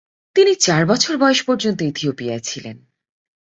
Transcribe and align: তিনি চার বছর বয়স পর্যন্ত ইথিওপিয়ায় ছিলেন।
তিনি 0.35 0.53
চার 0.55 0.83
বছর 0.85 1.13
বয়স 1.17 1.41
পর্যন্ত 1.43 1.79
ইথিওপিয়ায় 1.81 2.39
ছিলেন। 2.39 2.77